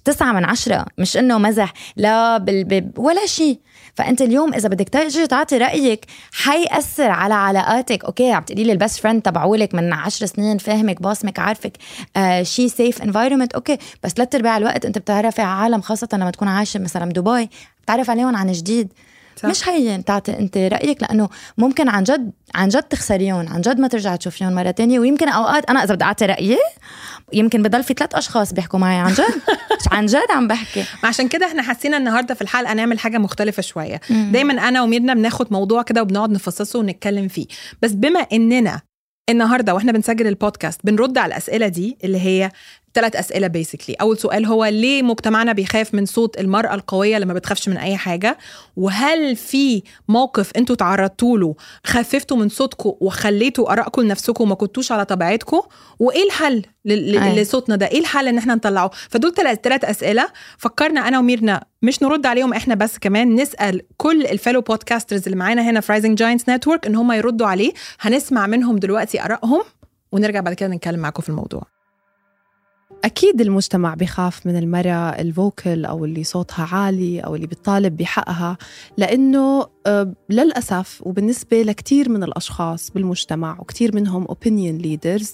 تسعة 0.06 0.32
من 0.32 0.46
عشرة 0.46 0.86
مش 0.98 1.18
إنه 1.18 1.38
مزح 1.38 1.74
لا 1.96 2.38
بال... 2.38 2.64
بال... 2.64 2.92
ولا 2.98 3.26
شيء. 3.26 3.60
فأنت 3.96 4.22
اليوم 4.22 4.54
إذا 4.54 4.70
بدك 4.70 4.90
تيجي 4.90 5.28
تعطي 5.28 5.58
رأيك 5.58 6.06
حيأثر 6.34 7.12
على 7.12 7.34
علاقاتك. 7.34 8.06
okay 8.06 8.32
عم 8.32 8.44
تقولي 8.44 8.64
لي 8.64 8.72
ال 8.72 8.77
best 8.77 9.00
friend 9.00 9.22
تبعولك 9.22 9.76
من 9.76 9.94
عشر 9.94 10.26
سنين 10.26 10.58
فاهمك 10.58 11.02
باسمك 11.02 11.40
عارفك 11.40 11.78
آه 12.18 12.44
شيء 12.44 12.68
safe 12.68 13.02
environment 13.02 13.54
okay 13.54 13.78
بس 14.04 14.12
ثلاث 14.12 14.36
ارباع 14.36 14.58
الوقت. 14.58 14.86
أنت 14.86 14.98
بتعرفي 14.98 15.42
على 15.42 15.62
عالم 15.62 15.82
خاصة 15.82 16.10
لما 16.14 16.32
تكون 16.32 16.48
عايشة 16.48 16.80
مثلا 16.80 17.06
بدبي 17.06 17.50
بتعرف 17.84 18.10
عليهم 18.10 18.36
عن 18.36 18.52
جديد. 18.52 18.94
صح. 19.36 19.50
مش 19.50 19.70
هين 19.70 20.06
تعطي 20.06 20.40
انت 20.40 20.58
رأيك 20.58 21.02
لأنه 21.02 21.30
ممكن 21.58 21.90
عن 21.90 22.04
جد 22.04 22.32
عن 22.56 22.70
جد 22.70 22.84
تخسريهم 22.84 23.48
عن 23.48 23.62
جد 23.62 23.80
ما 23.80 23.88
ترجعي 23.88 24.18
تشوفيهم 24.18 24.54
مرة 24.54 24.72
تانية. 24.72 25.00
ويمكن 25.00 25.30
أوقات 25.30 25.70
أنا 25.70 25.84
إذا 25.84 25.96
بدي 25.96 26.04
أعطي 26.04 26.26
رأيي 26.26 26.58
يمكن 27.34 27.64
بضل 27.64 27.84
في 27.84 27.94
ثلاث 27.94 28.16
أشخاص 28.16 28.54
بيحكوا 28.54 28.80
معي 28.80 28.98
عن 29.00 29.14
جد. 29.14 29.42
عن 29.92 30.06
جد 30.06 30.32
عم 30.32 30.48
بحكي. 30.48 30.86
عشان 31.04 31.28
كده 31.28 31.46
إحنا 31.46 31.62
حسينا 31.62 31.98
النهارده 31.98 32.34
في 32.34 32.42
الحلقة 32.42 32.74
نعمل 32.74 33.00
حاجة 33.00 33.18
مختلفة 33.18 33.62
شوية. 33.62 34.02
دايما 34.10 34.68
أنا 34.68 34.82
وميرنا 34.82 35.14
بناخد 35.14 35.54
موضوع 35.54 35.82
كده 35.82 36.02
وبنقعد 36.02 36.32
نفصصه 36.32 36.80
ونتكلم 36.80 37.28
فيه. 37.28 37.48
بس 37.82 37.92
بما 37.92 38.20
إننا 38.20 38.82
النهارده 39.30 39.74
وإحنا 39.74 39.92
بنسجل 39.92 40.28
البودكاست 40.28 40.80
بنرد 40.84 41.18
على 41.18 41.28
الأسئلة 41.34 41.68
دي 41.68 41.98
اللي 42.04 42.20
هي 42.20 42.52
ثلاث 42.96 43.16
أسئلة 43.16 43.48
basically 43.48 43.96
أول 44.02 44.18
سؤال 44.18 44.46
هو 44.46 44.66
ليه 44.66 45.02
مجتمعنا 45.04 45.54
بيخاف 45.54 45.94
من 45.94 46.06
صوت 46.06 46.40
المرأة 46.40 46.76
القوية 46.76 47.16
اللي 47.16 47.26
ما 47.26 47.34
بتخافش 47.34 47.70
من 47.70 47.78
أي 47.78 47.98
حاجة؟ 47.98 48.38
وهل 48.76 49.36
في 49.36 49.84
موقف 50.08 50.52
أنتوا 50.58 50.76
تعرضتوا 50.76 51.38
له 51.38 51.56
خففتوا 51.86 52.38
من 52.38 52.50
صوتكم 52.50 52.94
وخليتوا 53.00 53.72
آرائكم 53.72 54.02
لنفسكم 54.02 54.44
وما 54.44 54.56
كنتوش 54.56 54.92
على 54.92 55.06
طبيعتكم 55.06 55.62
وإيه 56.00 56.24
الحل. 56.24 56.62
لصوتنا 56.86 57.76
ده؟ 57.76 57.88
إيه 57.88 58.00
الحل 58.00 58.28
إن 58.28 58.38
إحنا 58.38 58.56
نطلعه؟ 58.56 58.92
فدول 59.10 59.34
ثلاث 59.34 59.60
ثلاث 59.64 59.86
أسئلة. 59.86 60.28
فكرنا 60.58 61.08
أنا 61.08 61.20
وميرنا 61.20 61.64
مش 61.82 62.04
نرد 62.04 62.26
عليهم 62.26 62.54
إحنا 62.54 62.76
بس 62.76 62.98
كمان 62.98 63.36
نسأل 63.36 63.82
كل 63.98 64.26
ال 64.26 64.31
fellow 64.31 64.62
podcasters 64.62 65.24
اللي 65.26 65.36
معانا 65.36 65.70
هنا 65.70 65.80
في 65.80 65.92
Rising 65.92 66.18
Giants 66.18 66.50
Network 66.50 66.86
إن 66.86 66.96
هم 66.96 67.12
يردوا 67.12 67.48
عليه. 67.48 67.74
هنسمع 68.00 68.48
منهم 68.48 68.78
دلوقتي 68.78 69.24
آرائهم 69.26 69.62
ونرجع 70.12 70.40
بعد 70.40 70.54
كده 70.54 70.70
نتكلم 70.70 71.00
معاكم 71.00 71.22
في 71.22 71.30
الموضوع. 71.30 71.75
أكيد 73.04 73.42
المجتمع 73.42 73.94
بخاف 73.94 74.46
من 74.48 74.58
المرأة 74.58 75.10
الفوكل 75.10 75.86
أو 75.86 76.06
اللي 76.06 76.24
صوتها 76.24 76.76
عالي 76.76 77.20
أو 77.20 77.36
اللي 77.36 77.48
بتطالب 77.48 77.98
بحقها 77.98 78.58
لأنه 78.98 79.68
آه، 79.88 80.14
للأسف 80.30 81.02
وبالنسبة 81.04 81.62
لكتير 81.62 82.10
من 82.10 82.24
الأشخاص 82.24 82.92
بالمجتمع 82.92 83.60
وكتير 83.60 83.96
منهم 83.96 84.28
opinion 84.28 84.86
leaders 84.86 85.28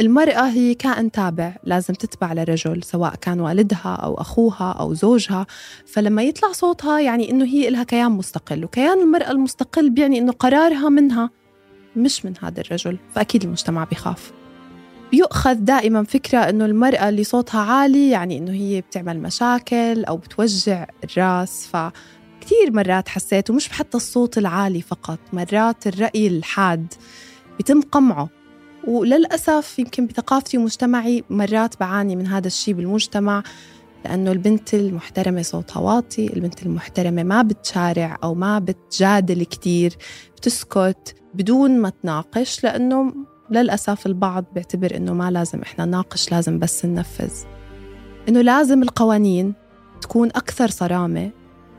المرأة 0.00 0.48
هي 0.48 0.74
كائن 0.74 1.10
تابع 1.10 1.56
لازم 1.64 1.94
تتبع 1.94 2.32
لرجل 2.32 2.82
سواء 2.82 3.14
كان 3.14 3.40
والدها 3.40 3.98
أو 4.02 4.14
أخوها 4.14 4.72
أو 4.72 4.94
زوجها. 4.94 5.46
فلما 5.86 6.22
يطلع 6.22 6.52
صوتها 6.52 7.00
يعني 7.00 7.30
إنه 7.30 7.44
هي 7.44 7.68
إلها 7.68 7.84
كيان 7.84 8.12
مستقل 8.12 8.64
وكيان 8.64 9.00
المرأة 9.00 9.30
المستقل 9.30 9.90
بيعني 9.90 10.18
إنه 10.18 10.32
قرارها 10.32 10.88
منها 10.88 11.30
مش 11.96 12.24
من 12.24 12.34
هذا 12.42 12.60
الرجل. 12.60 12.98
فأكيد 13.14 13.44
المجتمع 13.44 13.84
بخاف. 13.84 14.39
بيؤخذ 15.10 15.54
دائما 15.54 16.04
فكرة 16.04 16.38
إنه 16.38 16.64
المرأة 16.64 17.08
اللي 17.08 17.24
صوتها 17.24 17.60
عالي 17.60 18.10
يعني 18.10 18.38
إنه 18.38 18.52
هي 18.52 18.80
بتعمل 18.80 19.20
مشاكل 19.20 20.04
أو 20.04 20.16
بتوجع 20.16 20.86
الرأس. 21.04 21.66
ف 21.66 21.76
كثير 22.40 22.72
مرات 22.72 23.08
حسيت 23.08 23.50
ومش 23.50 23.68
حتى 23.68 23.96
الصوت 23.96 24.38
العالي 24.38 24.82
فقط 24.82 25.18
مرات 25.32 25.86
الرأي 25.86 26.26
الحاد 26.26 26.94
بيتم 27.56 27.80
قمعه. 27.80 28.28
وللأسف 28.86 29.78
يمكن 29.78 30.06
بثقافتي 30.06 30.58
ومجتمعي 30.58 31.24
مرات 31.30 31.80
بعاني 31.80 32.16
من 32.16 32.26
هذا 32.26 32.46
الشيء 32.46 32.74
بالمجتمع 32.74 33.42
لأنه 34.04 34.32
البنت 34.32 34.74
المحترمة 34.74 35.42
صوتها 35.42 35.80
واطي 35.80 36.32
البنت 36.32 36.62
المحترمة 36.62 37.22
ما 37.22 37.42
بتشارع 37.42 38.18
أو 38.24 38.34
ما 38.34 38.58
بتجادل 38.58 39.44
كتير 39.44 39.96
بتسكت 40.36 41.14
بدون 41.34 41.80
ما 41.80 41.92
تناقش 42.02 42.64
لأنه 42.64 43.14
للأسف 43.50 44.06
البعض 44.06 44.44
بيعتبر 44.54 44.96
إنه 44.96 45.12
ما 45.12 45.30
لازم 45.30 45.60
إحنا 45.62 45.84
نناقش 45.84 46.32
لازم 46.32 46.58
بس 46.58 46.84
ننفذ. 46.84 47.32
إنه 48.28 48.40
لازم 48.40 48.82
القوانين 48.82 49.54
تكون 50.00 50.28
أكثر 50.28 50.68
صرامة 50.68 51.30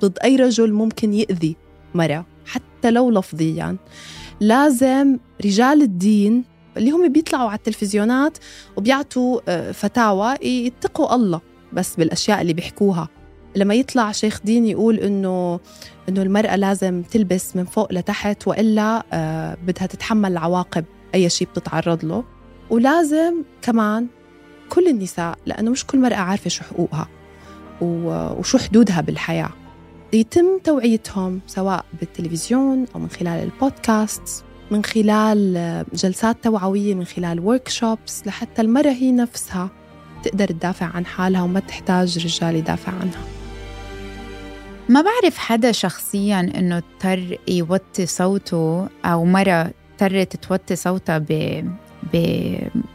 ضد 0.01 0.17
أي 0.23 0.35
رجل 0.35 0.73
ممكن 0.73 1.13
يأذي 1.13 1.55
مرة 1.95 2.25
حتى 2.45 2.91
لو 2.91 3.11
لفظيا. 3.11 3.77
لازم 4.39 5.17
رجال 5.45 5.81
الدين 5.81 6.43
اللي 6.77 6.91
هم 6.91 7.11
بيطلعوا 7.11 7.49
على 7.49 7.57
التلفزيونات 7.57 8.37
وبيعطوا 8.77 9.39
آه، 9.47 9.71
فتاوى 9.71 10.35
يتقوا 10.41 11.15
الله 11.15 11.41
بس 11.73 11.95
بالأشياء 11.95 12.41
اللي 12.41 12.53
بيحكوها. 12.53 13.09
لما 13.55 13.73
يطلع 13.73 14.11
شيخ 14.11 14.41
دين 14.43 14.65
يقول 14.65 14.95
إنه 14.95 15.59
إنه 16.09 16.21
المرأة 16.21 16.55
لازم 16.55 17.01
تلبس 17.01 17.55
من 17.55 17.65
فوق 17.65 17.93
لتحت 17.93 18.47
وإلا 18.47 19.03
آه، 19.13 19.57
بدها 19.67 19.87
تتحمل 19.87 20.37
عواقب 20.37 20.85
أي 21.15 21.29
شيء 21.29 21.47
بتتعرض 21.47 22.05
له. 22.05 22.23
ولازم 22.69 23.33
كمان 23.61 24.07
كل 24.69 24.87
النساء 24.87 25.37
لأنه 25.45 25.71
مش 25.71 25.85
كل 25.85 25.99
مرأة 25.99 26.15
عارفة 26.15 26.49
شو 26.49 26.63
حقوقها 26.63 27.07
وشو 27.81 28.57
حدودها 28.57 29.01
بالحياة. 29.01 29.49
يتم 30.13 30.59
توعيتهم 30.63 31.41
سواء 31.47 31.85
بالتلفزيون 31.99 32.85
أو 32.95 32.99
من 32.99 33.09
خلال 33.09 33.43
البودكاست 33.43 34.43
من 34.71 34.83
خلال 34.83 35.85
جلسات 35.93 36.43
توعوية 36.43 36.95
من 36.95 37.05
خلال 37.05 37.39
ورك 37.39 37.69
شوبس 37.69 38.27
لحتى 38.27 38.61
المرأة 38.61 38.91
هي 38.91 39.11
نفسها 39.11 39.69
تقدر 40.23 40.45
تدافع 40.47 40.85
عن 40.85 41.05
حالها 41.05 41.41
وما 41.41 41.59
تحتاج 41.59 42.25
رجال 42.25 42.55
يدافع 42.55 42.91
عنها. 42.91 43.23
ما 44.89 45.01
بعرف 45.01 45.37
حدا 45.37 45.71
شخصيا 45.71 46.39
إنه 46.39 46.77
اضطر 46.77 47.37
يوطي 47.47 48.05
صوته 48.05 48.87
أو 49.05 49.25
مرة 49.25 49.71
اضطرت 50.01 50.35
توطي 50.35 50.75
صوتها 50.75 51.17
ب... 51.17 51.25
ب... 52.13 52.17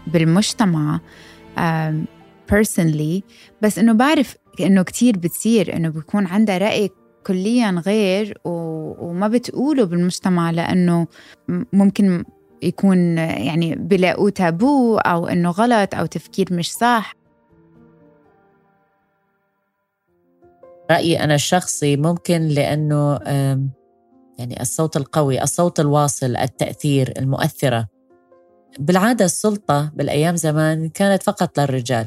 بالمجتمع 0.07 1.01
personally. 2.53 3.23
بس 3.63 3.79
إنه 3.79 3.93
بعرف 3.93 4.37
إنه 4.61 4.83
كتير 4.83 5.19
بتصير 5.19 5.77
إنه 5.77 5.89
بيكون 5.89 6.27
عندها 6.27 6.59
رأي 6.59 6.91
كليا 7.27 7.71
غير 7.87 8.39
و... 8.45 8.51
وما 9.07 9.29
بتقوله 9.29 9.85
بالمجتمع 9.85 10.51
لأنه 10.51 11.07
ممكن 11.73 12.25
يكون 12.63 13.19
يعني 13.19 13.75
بلاقوه 13.75 14.31
تابو 14.31 14.97
أو 14.97 15.27
إنه 15.27 15.51
غلط 15.51 15.95
أو 15.95 16.07
تفكير 16.07 16.47
مش 16.51 16.73
صح. 16.73 17.15
رأيي 20.91 21.25
أنا 21.25 21.35
الشخصي 21.35 21.97
ممكن 21.97 22.49
لأنه 22.49 23.19
يعني 24.39 24.61
الصوت 24.61 24.97
القوي 24.97 25.43
الصوت 25.43 25.81
الواصل 25.81 26.37
التأثير 26.37 27.13
المؤثرة. 27.19 27.87
بالعادة 28.79 29.25
السلطة 29.25 29.91
بالأيام 29.95 30.37
زمان 30.37 30.89
كانت 30.89 31.23
فقط 31.23 31.61
للرجال 31.61 32.07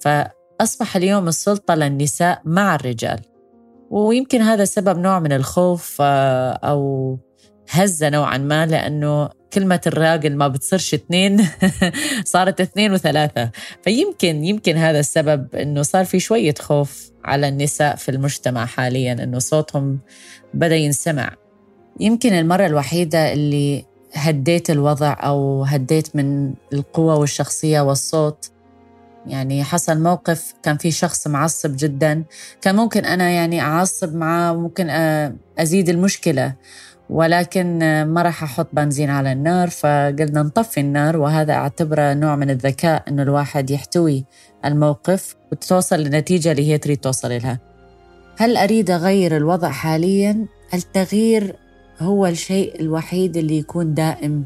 فأصبح 0.00 0.96
اليوم 0.96 1.28
السلطة 1.28 1.74
للنساء 1.74 2.42
مع 2.44 2.74
الرجال. 2.74 3.20
ويمكن 3.90 4.40
هذا 4.40 4.64
سبب 4.64 4.98
نوع 4.98 5.18
من 5.18 5.32
الخوف 5.32 5.96
آه، 6.00 6.52
أو 6.52 7.18
هزة 7.70 8.08
نوعا 8.08 8.38
ما 8.38 8.66
لأنه 8.66 9.28
كلمة 9.52 9.80
الراجل 9.86 10.36
ما 10.36 10.48
بتصيرش 10.48 10.94
اثنين 10.94 11.48
صارت 12.24 12.60
اثنين 12.60 12.92
وثلاثة. 12.92 13.50
فيمكن 13.82 14.44
يمكن 14.44 14.76
هذا 14.76 15.00
السبب 15.00 15.54
إنه 15.54 15.82
صار 15.82 16.04
في 16.04 16.20
شوية 16.20 16.54
خوف 16.60 17.10
على 17.24 17.48
النساء 17.48 17.96
في 17.96 18.10
المجتمع 18.10 18.66
حاليا 18.66 19.12
إنه 19.12 19.38
صوتهم 19.38 19.98
بدأ 20.54 20.76
ينسمع. 20.76 21.45
يمكن 22.00 22.32
المرة 22.32 22.66
الوحيدة 22.66 23.32
اللي 23.32 23.84
هديت 24.14 24.70
الوضع 24.70 25.16
أو 25.20 25.64
هديت 25.64 26.16
من 26.16 26.54
القوة 26.72 27.16
والشخصية 27.16 27.80
والصوت. 27.80 28.50
يعني 29.26 29.64
حصل 29.64 30.02
موقف 30.02 30.54
كان 30.62 30.76
في 30.76 30.90
شخص 30.90 31.26
معصب 31.26 31.76
جدا. 31.76 32.24
كان 32.62 32.76
ممكن 32.76 33.04
أنا 33.04 33.30
يعني 33.30 33.60
أعصب 33.60 34.14
معاه 34.14 34.52
ممكن 34.52 34.86
أزيد 35.58 35.88
المشكلة. 35.88 36.54
ولكن 37.10 37.78
ما 38.02 38.22
راح 38.22 38.42
أحط 38.42 38.68
بنزين 38.72 39.10
على 39.10 39.32
النار 39.32 39.70
فقلنا 39.70 40.42
نطفي 40.42 40.80
النار. 40.80 41.16
وهذا 41.16 41.52
أعتبره 41.52 42.14
نوع 42.14 42.36
من 42.36 42.50
الذكاء 42.50 43.04
أنه 43.08 43.22
الواحد 43.22 43.70
يحتوي 43.70 44.24
الموقف 44.64 45.36
وتوصل 45.52 46.00
لنتيجة 46.00 46.52
اللي 46.52 46.72
هي 46.72 46.78
تريد 46.78 46.98
توصل 46.98 47.28
لها 47.28 47.58
هل 48.38 48.56
أريد 48.56 48.90
أغير 48.90 49.36
الوضع 49.36 49.70
حاليا؟ 49.70 50.46
التغيير 50.74 51.56
هو 52.00 52.26
الشيء 52.26 52.80
الوحيد 52.80 53.36
اللي 53.36 53.58
يكون 53.58 53.94
دائم 53.94 54.44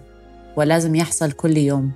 ولازم 0.57 0.95
يحصل 0.95 1.33
كل 1.33 1.57
يوم. 1.57 1.93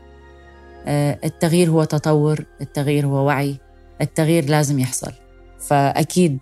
آه، 0.86 1.18
التغيير 1.24 1.70
هو 1.70 1.84
تطور 1.84 2.44
التغيير 2.60 3.06
هو 3.06 3.26
وعي 3.26 3.56
التغيير 4.00 4.44
لازم 4.44 4.78
يحصل. 4.78 5.12
فأكيد 5.58 6.38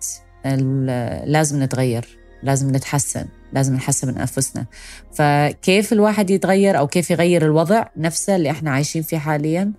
لازم 1.25 1.63
نتغير 1.63 2.17
لازم 2.43 2.75
نتحسن 2.75 3.25
لازم 3.53 3.75
نحسن 3.75 4.07
من 4.07 4.17
أنفسنا. 4.17 4.65
فكيف 5.13 5.93
الواحد 5.93 6.29
يتغير 6.29 6.77
أو 6.77 6.87
كيف 6.87 7.11
يغير 7.11 7.45
الوضع 7.45 7.85
نفسه 7.97 8.35
اللي 8.35 8.51
إحنا 8.51 8.71
عايشين 8.71 9.01
فيه 9.01 9.17
حاليا؟ 9.17 9.71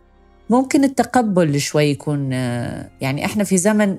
ممكن 0.51 0.85
التقبل 0.85 1.61
شوي 1.61 1.85
يكون 1.85 2.33
يعني 2.33 3.25
إحنا 3.25 3.45
في 3.45 3.59
زمن 3.59 3.99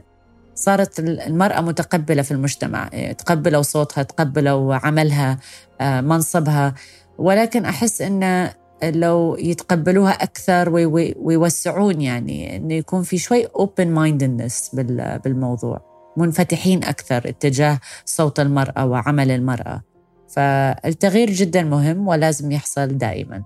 صارت 0.55 0.99
المرأة 0.99 1.61
متقبلة 1.61 2.21
في 2.21 2.31
المجتمع 2.31 2.87
تقبلوا 3.17 3.61
صوتها 3.61 4.03
تقبلوا 4.03 4.75
عملها 4.75 5.39
منصبها. 5.81 6.73
ولكن 7.17 7.65
أحس 7.65 8.01
أن 8.01 8.49
لو 8.83 9.35
يتقبلوها 9.39 10.11
أكثر 10.11 10.69
ويوسعون 11.17 12.01
يعني 12.01 12.55
أنه 12.55 12.73
يكون 12.73 13.03
في 13.03 13.17
شوي 13.17 13.45
open 13.47 13.87
mindedness 13.97 14.75
بالموضوع 15.23 15.95
منفتحين 16.17 16.83
أكثر 16.83 17.17
اتجاه 17.29 17.79
صوت 18.05 18.39
المرأة 18.39 18.85
وعمل 18.85 19.31
المرأة. 19.31 19.81
فالتغيير 20.29 21.29
جدا 21.31 21.63
مهم 21.63 22.07
ولازم 22.07 22.51
يحصل 22.51 22.87
دائما. 22.87 23.43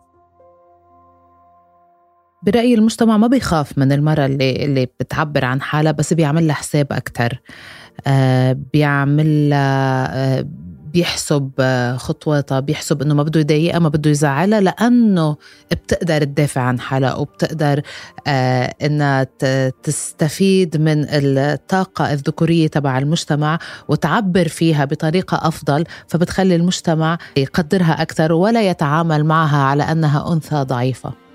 برأيي 2.44 2.74
المجتمع 2.74 3.18
ما 3.18 3.28
بيخاف 3.28 3.78
من 3.78 3.92
المرأة 3.92 4.26
اللي, 4.26 4.66
اللي 4.66 4.86
بتعبر 5.00 5.46
عن 5.46 5.62
حالها 5.62 5.92
بس 5.92 6.14
بيعمل 6.14 6.48
لها 6.48 6.56
حساب 6.56 6.88
أكثر 6.94 7.42
آه 8.08 8.58
بيعمل 8.74 9.50
لها 9.50 10.40
آه 10.40 10.46
بيحسب 10.94 11.52
آه، 11.60 11.98
خطواتها 11.98 12.60
بيحسب 12.60 13.02
إنه 13.02 13.14
ما 13.14 13.24
بده 13.24 13.40
يضايقها 13.40 13.80
ما 13.80 13.90
بده 13.90 14.10
يزعلها 14.10 14.62
لأنه 14.62 15.38
بتقدر 15.72 16.24
تدافع 16.24 16.62
عن 16.62 16.80
حالها 16.80 17.16
وبتقدر 17.16 17.82
آه 18.28 18.74
إنها 18.82 19.28
تستفيد 19.84 20.78
من 20.78 21.06
الطاقة 21.10 22.14
الذكورية 22.14 22.68
تبع 22.68 22.98
المجتمع 22.98 23.60
وتعبر 23.88 24.48
فيها 24.48 24.86
بطريقة 24.86 25.48
أفضل. 25.48 25.84
فبتخلي 26.08 26.56
المجتمع 26.56 27.18
يقدرها 27.38 28.02
أكثر 28.02 28.34
ولا 28.34 28.70
يتعامل 28.70 29.24
معها 29.24 29.58
على 29.58 29.84
أنها 29.84 30.34
أنثى 30.34 30.56
ضعيفة. 30.56 31.29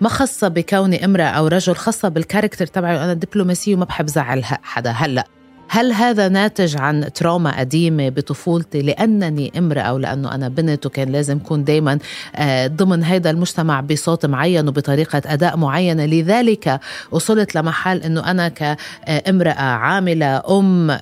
ما 0.00 0.08
خاصة 0.08 0.48
بكوني 0.48 1.04
امرأة 1.04 1.24
أو 1.24 1.46
رجل 1.46 1.74
خاصة 1.74 2.08
بال 2.08 2.18
character 2.18 2.66
تبعي 2.66 3.04
أنا 3.04 3.14
دبلوماسية 3.14 3.74
وما 3.74 3.84
بحب 3.84 4.06
زعل 4.08 4.44
حدا. 4.44 4.90
هلأ 4.90 5.26
هل 5.68 5.92
هذا 5.92 6.28
ناتج 6.28 6.76
عن 6.76 7.12
trauma 7.12 7.58
قديمة 7.58 8.08
بطفولتي؟ 8.08 8.82
لأنني 8.82 9.52
امرأة 9.58 9.82
أو 9.82 9.98
لأنه 9.98 10.34
أنا 10.34 10.48
بنت 10.48 10.86
وكان 10.86 11.08
لازم 11.08 11.36
أكون 11.36 11.64
دايما 11.64 11.98
آه، 12.36 12.66
ضمن 12.66 13.04
هذا 13.04 13.30
المجتمع 13.30 13.80
بصوت 13.80 14.26
معين 14.26 14.68
وبطريقة 14.68 15.22
أداء 15.26 15.56
معينة. 15.56 16.06
لذلك 16.06 16.80
وصلت 17.10 17.54
لمحل 17.54 17.98
أنه 17.98 18.30
أنا 18.30 18.48
كامرأة 18.48 19.62
عاملة 19.62 20.58
أم 20.58 20.98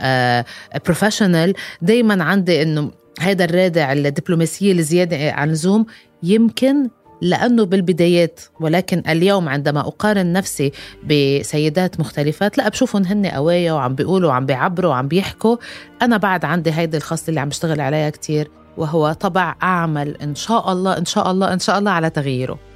professional 0.87 1.49
آه، 1.51 1.55
دايما 1.83 2.25
عندي 2.25 2.63
أنه 2.63 2.91
هذا 3.21 3.45
الرادع 3.45 3.93
الدبلوماسية 3.93 4.73
الزيادة 4.73 5.33
عن 5.33 5.49
اللزوم 5.49 5.87
يمكن 6.23 6.89
لأنه 7.23 7.65
بالبدايات 7.65 8.41
ولكن 8.61 9.03
اليوم 9.09 9.49
عندما 9.49 9.81
أقارن 9.81 10.33
نفسي 10.33 10.73
بسيدات 11.05 12.01
مختلفات 12.01 12.59
لا 12.59 12.69
بشوفهم 12.69 13.05
هن 13.05 13.27
قوايا 13.27 13.73
وعم 13.73 13.95
بيقولوا 13.95 14.29
وعم 14.29 14.47
بيعبروا 14.47 14.91
وعم 14.91 15.09
بيحكوا. 15.09 15.57
أنا 16.03 16.17
بعد 16.17 16.45
عندي 16.45 16.73
هيدي 16.73 16.97
الخصلة 16.97 17.29
اللي 17.29 17.41
عم 17.41 17.49
بشتغل 17.49 17.81
عليها 17.81 18.11
كتير 18.11 18.51
وهو 18.77 19.13
طبع 19.13 19.55
أعمل 19.63 20.17
إن 20.17 20.35
شاء 20.35 20.73
الله 20.73 20.99
إن 20.99 21.05
شاء 21.05 21.31
الله 21.31 21.53
إن 21.53 21.59
شاء 21.59 21.79
الله 21.79 21.91
على 21.91 22.11
تغييره. 22.11 22.72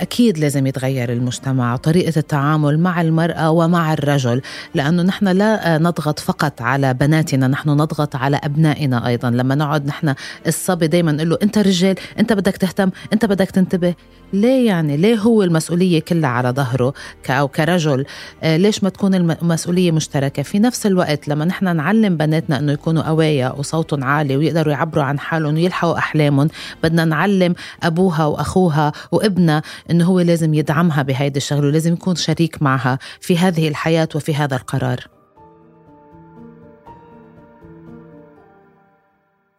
أكيد 0.00 0.38
لازم 0.38 0.66
يتغير 0.66 1.12
المجتمع 1.12 1.76
طريقة 1.76 2.12
التعامل 2.16 2.78
مع 2.78 3.00
المرأة 3.00 3.50
ومع 3.50 3.92
الرجل 3.92 4.42
لأنه 4.74 5.02
نحن 5.02 5.28
لا 5.28 5.78
نضغط 5.78 6.18
فقط 6.18 6.62
على 6.62 6.94
بناتنا 6.94 7.48
نحن 7.48 7.70
نضغط 7.70 8.16
على 8.16 8.40
أبنائنا 8.44 9.06
أيضا. 9.06 9.30
لما 9.30 9.54
نقعد 9.54 9.86
نحن 9.86 10.14
الصبي 10.46 10.86
دايما 10.86 11.12
نقول 11.12 11.30
له 11.30 11.38
أنت 11.42 11.58
رجال 11.58 11.94
أنت 12.18 12.32
بدك 12.32 12.56
تهتم 12.56 12.90
أنت 13.12 13.24
بدك 13.24 13.50
تنتبه. 13.50 13.94
ليه 14.32 14.66
يعني 14.66 14.96
ليه 14.96 15.16
هو 15.16 15.42
المسؤولية 15.42 16.00
كلها 16.00 16.30
على 16.30 16.50
ظهره 16.50 16.94
أو 17.30 17.48
كرجل. 17.48 18.04
آه، 18.42 18.56
ليش 18.56 18.82
ما 18.84 18.88
تكون 18.88 19.14
المسؤولية 19.14 19.92
مشتركة؟ 19.92 20.42
في 20.42 20.58
نفس 20.58 20.86
الوقت 20.86 21.28
لما 21.28 21.44
نحن 21.44 21.76
نعلم 21.76 22.16
بناتنا 22.16 22.58
أنه 22.58 22.72
يكونوا 22.72 23.02
قوايا 23.02 23.52
وصوتهم 23.52 24.04
عالي 24.04 24.36
ويقدروا 24.36 24.72
يعبروا 24.72 25.04
عن 25.04 25.18
حالهم 25.18 25.54
ويلحقوا 25.54 25.98
أحلامهم 25.98 26.48
بدنا 26.82 27.04
نعلم 27.04 27.54
أبوها 27.82 28.24
وأخوها 28.26 28.92
وابنها 29.12 29.62
أنه 29.90 30.04
هو 30.04 30.20
لازم 30.20 30.54
يدعمها 30.54 31.02
بهيدي 31.02 31.36
الشغلة 31.36 31.66
ولازم 31.66 31.92
يكون 31.92 32.14
شريك 32.14 32.62
معها 32.62 32.98
في 33.20 33.38
هذه 33.38 33.68
الحياة 33.68 34.08
وفي 34.14 34.34
هذا 34.34 34.56
القرار. 34.56 35.20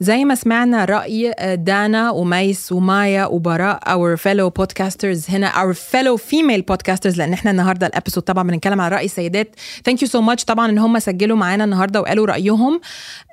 زي 0.02 0.26
ما 0.26 0.36
سمعنا 0.36 0.86
رأي 0.86 1.34
دانا 1.56 2.12
وميس 2.12 2.72
ومايا 2.72 3.26
وبراء 3.26 3.80
our 3.80 4.18
fellow 4.18 4.52
podcasters 4.62 5.30
هنا 5.30 5.52
our 5.52 5.76
fellow 5.76 6.18
female 6.18 6.64
podcasters 6.74 7.18
لأن 7.18 7.34
إحنا 7.34 7.52
النهارده 7.52 7.88
الابيسود 7.88 8.24
طبعا 8.24 8.44
بنتكلم 8.48 8.82
عن 8.82 8.92
رأي 8.92 9.06
السيدات. 9.06 9.56
Thank 9.90 9.98
you 9.98 10.08
so 10.08 10.22
much 10.22 10.46
طبعا 10.46 10.70
إن 10.70 10.78
هم 10.78 11.00
سجلوا 11.00 11.38
معانا 11.38 11.64
النهارده 11.64 12.02
وقالوا 12.02 12.26
رأيهم. 12.26 12.82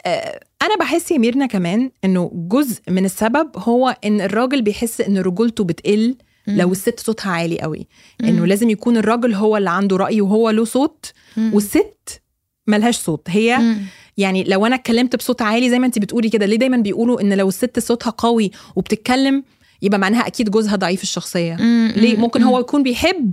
آه، 0.07 0.41
أنا 0.63 0.77
بحس 0.81 1.11
يا 1.11 1.19
ميرنا 1.19 1.47
كمان 1.47 1.91
إنه 2.05 2.31
جزء 2.35 2.83
من 2.89 3.05
السبب 3.05 3.51
هو 3.57 3.97
إن 4.05 4.21
الراجل 4.21 4.63
بيحس 4.63 5.01
إن 5.01 5.19
رجولته 5.19 5.65
بتقل. 5.65 6.15
لو 6.49 6.73
الست 6.73 7.01
صوتها 7.01 7.33
عالي 7.33 7.61
قوي. 7.61 7.87
إنه 8.21 8.47
لازم 8.47 8.71
يكون 8.71 8.97
الراجل 8.97 9.35
هو 9.35 9.57
اللي 9.57 9.71
عنده 9.71 9.97
رأي 9.97 10.21
وهو 10.21 10.51
له 10.51 10.65
صوت 10.65 11.13
والست 11.53 12.21
ملهاش 12.67 12.97
صوت. 12.97 13.31
هي 13.31 13.77
يعني 14.17 14.45
لو 14.45 14.67
أنا 14.67 14.75
اتكلمت 14.75 15.17
بصوت 15.17 15.43
عالي 15.43 15.71
زي 15.71 15.79
ما 15.79 15.87
انت 15.87 15.99
بتقولي 15.99 16.29
كده 16.29 16.47
ليه 16.47 16.57
دايما 16.57 16.77
بيقولوا 16.77 17.21
إن 17.21 17.33
لو 17.33 17.49
الست 17.49 17.79
صوتها 17.79 18.11
قوي 18.11 18.51
وبتتكلم 18.77 19.45
يبقى 19.83 19.99
معناها 19.99 20.27
أكيد 20.27 20.51
جوزها 20.51 20.77
ضعيف 20.77 21.03
الشخصية؟ 21.03 21.57
ليه؟ 21.97 22.17
ممكن 22.17 22.43
هو 22.43 22.59
يكون 22.59 22.83
بيحب 22.83 23.33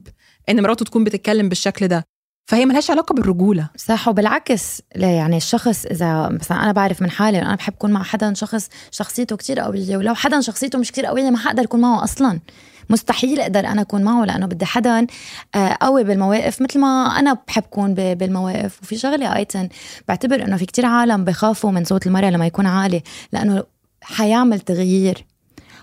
إن 0.49 0.61
مراته 0.63 0.85
تكون 0.85 1.03
بتتكلم 1.03 1.49
بالشكل 1.49 1.87
ده. 1.87 2.05
فهي 2.47 2.65
ملهاش 2.65 2.91
علاقة 2.91 3.13
بالرجولة. 3.13 3.69
صح 3.77 4.07
وبالعكس 4.07 4.81
لا 4.95 5.11
يعني 5.11 5.37
الشخص 5.37 5.85
إذا 5.85 6.29
مثلا 6.29 6.63
أنا 6.63 6.71
بعرف 6.71 7.01
من 7.01 7.09
حالي 7.09 7.41
أنا 7.41 7.55
بحب 7.55 7.73
أكون 7.73 7.91
مع 7.91 8.03
حدا 8.03 8.33
شخص 8.33 8.69
شخصيته 8.91 9.35
كتير 9.35 9.59
قويه 9.59 9.97
ولو 9.97 10.15
حدا 10.15 10.41
شخصيته 10.41 10.79
مش 10.79 10.91
كتير 10.91 11.05
قويه 11.05 11.29
ما 11.29 11.37
حقدر 11.37 11.63
أكون 11.63 11.81
معه 11.81 12.03
أصلا. 12.03 12.39
مستحيل 12.89 13.39
أقدر 13.39 13.59
أنا 13.59 13.81
أكون 13.81 14.03
معه 14.03 14.25
لأنه 14.25 14.45
بدي 14.45 14.65
حدا 14.65 15.07
آه، 15.55 15.77
قوي 15.81 16.03
بالمواقف 16.03 16.61
مثل 16.61 16.79
ما 16.79 16.87
أنا 17.19 17.37
بحب 17.47 17.63
كون 17.63 17.93
بالمواقف. 17.93 18.79
وفي 18.81 18.97
شغلة 18.97 19.35
ايتن 19.35 19.69
بعتبر 20.07 20.43
إنه 20.43 20.57
في 20.57 20.65
كتير 20.65 20.85
عالم 20.85 21.23
بخافوا 21.23 21.71
من 21.71 21.83
صوت 21.83 22.07
المرأة 22.07 22.29
لما 22.29 22.45
يكون 22.45 22.65
عالي 22.65 23.03
لأنه 23.31 23.63
حيعمل 24.01 24.59
تغيير. 24.59 25.25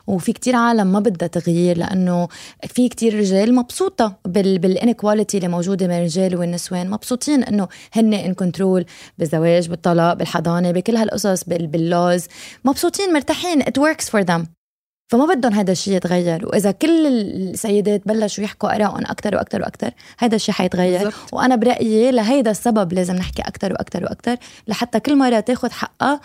وفي 0.06 0.32
كتير 0.32 0.56
عالم 0.56 0.87
ما 0.87 1.00
بدها 1.00 1.28
تغيير 1.28 1.78
لأنه 1.78 2.28
في 2.66 2.88
كتير 2.88 3.18
رجال 3.18 3.54
مبسوطة 3.54 4.16
بال 4.25 4.43
inequality 4.43 5.37
اللي 5.37 5.49
موجودة 5.49 5.87
بين 5.87 5.97
الرجال 5.97 6.37
والنسوان 6.37 6.90
مبسوطين 6.90 7.44
إنه 7.44 7.68
هن 7.92 8.14
in 8.14 8.34
control 8.34 8.84
بالزواج 9.18 9.68
بالطلاق 9.68 10.14
بالحضانة 10.14 10.71
بكل 10.71 10.97
هالقصص 10.97 11.44
بال 11.44 11.68
laws. 11.68 12.26
مبسوطين 12.64 13.12
مرتاحين. 13.12 13.62
It 13.62 13.78
works 13.78 14.09
for 14.09 14.25
them. 14.25 14.62
فما 15.09 15.35
بدهم 15.35 15.52
هذا 15.52 15.73
الشيء 15.73 15.94
يتغير. 15.94 16.47
وإذا 16.47 16.71
كل 16.71 17.06
السيدات 17.06 18.02
بلشوا 18.09 18.44
يحكوا 18.44 18.75
آرائهم 18.76 19.04
أكثر 19.06 19.37
وأكثر 19.37 19.62
وأكثر 19.62 19.90
هذا 20.18 20.37
الشيء 20.37 20.54
حيتغير. 20.54 21.04
بالزبط. 21.04 21.32
وأنا 21.32 21.56
برأيي 21.56 22.11
لهيدا 22.11 22.50
السبب 22.50 22.92
لازم 22.92 23.14
نحكي 23.14 23.42
أكثر 23.42 23.73
وأكثر 23.73 24.02
وأكثر 24.04 24.37
لحتى 24.68 25.00
كل 25.00 25.16
مرة 25.16 25.40
تاخذ 25.40 25.71
حقها 25.71 26.21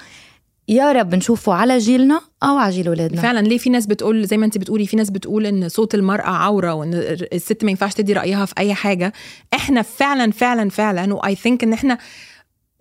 يا 0.70 0.92
رب 0.92 1.16
نشوفه 1.16 1.54
على 1.54 1.78
جيلنا 1.78 2.22
أو 2.44 2.58
على 2.58 2.76
جيل 2.76 2.88
أولادنا. 2.88 3.22
فعلا 3.22 3.40
ليه 3.40 3.58
في 3.58 3.70
ناس 3.70 3.86
بتقول 3.86 4.26
زي 4.26 4.38
ما 4.38 4.46
أنت 4.46 4.58
بتقولي 4.58 4.88
في 4.88 4.98
ناس 4.98 5.10
بتقول 5.10 5.46
إن 5.46 5.70
صوت 5.70 5.96
المرأة 5.96 6.30
عورة 6.30 6.74
وإن 6.74 6.94
الست 7.34 7.64
ما 7.64 7.72
ينفعش 7.72 7.94
تدي 7.94 8.14
رأيها 8.14 8.46
في 8.46 8.54
أي 8.58 8.74
حاجة. 8.74 9.14
إحنا 9.54 9.82
فعلا 9.82 10.32
فعلا 10.32 10.70
فعلا 10.70 11.14
واي 11.14 11.36
ثينك 11.36 11.64
إن 11.64 11.74
إحنا 11.74 11.98